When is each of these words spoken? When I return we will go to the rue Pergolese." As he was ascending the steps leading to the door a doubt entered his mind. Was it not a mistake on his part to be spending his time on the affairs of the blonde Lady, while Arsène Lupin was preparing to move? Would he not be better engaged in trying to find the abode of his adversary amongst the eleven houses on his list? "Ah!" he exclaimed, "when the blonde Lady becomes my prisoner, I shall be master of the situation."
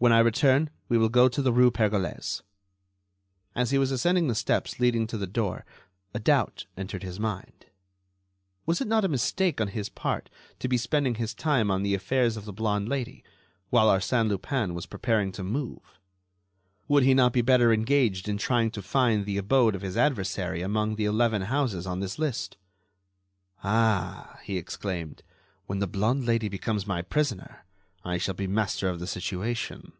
When 0.00 0.12
I 0.12 0.20
return 0.20 0.70
we 0.88 0.96
will 0.96 1.08
go 1.08 1.28
to 1.28 1.42
the 1.42 1.52
rue 1.52 1.72
Pergolese." 1.72 2.42
As 3.56 3.72
he 3.72 3.78
was 3.78 3.90
ascending 3.90 4.28
the 4.28 4.34
steps 4.36 4.78
leading 4.78 5.08
to 5.08 5.18
the 5.18 5.26
door 5.26 5.64
a 6.14 6.20
doubt 6.20 6.66
entered 6.76 7.02
his 7.02 7.18
mind. 7.18 7.66
Was 8.64 8.80
it 8.80 8.86
not 8.86 9.04
a 9.04 9.08
mistake 9.08 9.60
on 9.60 9.66
his 9.66 9.88
part 9.88 10.30
to 10.60 10.68
be 10.68 10.76
spending 10.76 11.16
his 11.16 11.34
time 11.34 11.68
on 11.68 11.82
the 11.82 11.96
affairs 11.96 12.36
of 12.36 12.44
the 12.44 12.52
blonde 12.52 12.88
Lady, 12.88 13.24
while 13.70 13.88
Arsène 13.88 14.28
Lupin 14.28 14.72
was 14.72 14.86
preparing 14.86 15.32
to 15.32 15.42
move? 15.42 15.98
Would 16.86 17.02
he 17.02 17.12
not 17.12 17.32
be 17.32 17.42
better 17.42 17.72
engaged 17.72 18.28
in 18.28 18.38
trying 18.38 18.70
to 18.70 18.82
find 18.82 19.26
the 19.26 19.36
abode 19.36 19.74
of 19.74 19.82
his 19.82 19.96
adversary 19.96 20.62
amongst 20.62 20.96
the 20.98 21.06
eleven 21.06 21.42
houses 21.42 21.88
on 21.88 22.00
his 22.02 22.20
list? 22.20 22.56
"Ah!" 23.64 24.38
he 24.44 24.58
exclaimed, 24.58 25.24
"when 25.66 25.80
the 25.80 25.88
blonde 25.88 26.24
Lady 26.24 26.48
becomes 26.48 26.86
my 26.86 27.02
prisoner, 27.02 27.64
I 28.04 28.16
shall 28.16 28.32
be 28.34 28.46
master 28.46 28.88
of 28.88 29.00
the 29.00 29.06
situation." 29.08 29.92